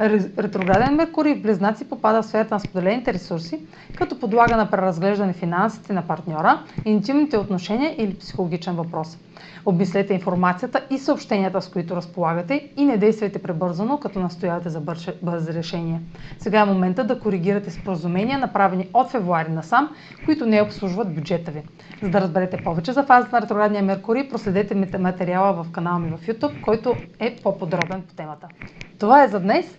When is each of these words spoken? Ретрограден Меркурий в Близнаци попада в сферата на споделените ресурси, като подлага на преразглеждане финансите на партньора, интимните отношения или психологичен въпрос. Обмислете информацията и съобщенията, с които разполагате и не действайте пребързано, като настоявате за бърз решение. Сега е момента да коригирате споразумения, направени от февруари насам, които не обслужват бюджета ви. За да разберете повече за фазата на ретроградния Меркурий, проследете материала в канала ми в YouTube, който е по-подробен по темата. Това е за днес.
Ретрограден 0.00 0.94
Меркурий 0.94 1.34
в 1.34 1.42
Близнаци 1.42 1.88
попада 1.88 2.22
в 2.22 2.26
сферата 2.26 2.54
на 2.54 2.60
споделените 2.60 3.14
ресурси, 3.14 3.60
като 3.94 4.20
подлага 4.20 4.56
на 4.56 4.70
преразглеждане 4.70 5.32
финансите 5.32 5.92
на 5.92 6.02
партньора, 6.02 6.62
интимните 6.84 7.38
отношения 7.38 7.94
или 7.98 8.14
психологичен 8.14 8.74
въпрос. 8.74 9.18
Обмислете 9.66 10.14
информацията 10.14 10.82
и 10.90 10.98
съобщенията, 10.98 11.62
с 11.62 11.68
които 11.68 11.96
разполагате 11.96 12.68
и 12.76 12.84
не 12.84 12.96
действайте 12.96 13.42
пребързано, 13.42 13.98
като 13.98 14.18
настоявате 14.18 14.68
за 14.68 14.80
бърз 15.22 15.48
решение. 15.48 16.00
Сега 16.38 16.60
е 16.60 16.64
момента 16.64 17.04
да 17.04 17.20
коригирате 17.20 17.70
споразумения, 17.70 18.38
направени 18.38 18.88
от 18.94 19.10
февруари 19.10 19.50
насам, 19.50 19.88
които 20.24 20.46
не 20.46 20.62
обслужват 20.62 21.14
бюджета 21.14 21.50
ви. 21.50 21.62
За 22.02 22.10
да 22.10 22.20
разберете 22.20 22.56
повече 22.56 22.92
за 22.92 23.02
фазата 23.02 23.36
на 23.36 23.42
ретроградния 23.42 23.82
Меркурий, 23.82 24.28
проследете 24.28 24.98
материала 24.98 25.52
в 25.52 25.72
канала 25.72 25.98
ми 25.98 26.10
в 26.10 26.26
YouTube, 26.26 26.60
който 26.60 26.94
е 27.20 27.36
по-подробен 27.42 28.02
по 28.02 28.14
темата. 28.14 28.48
Това 28.98 29.24
е 29.24 29.28
за 29.28 29.40
днес. 29.40 29.78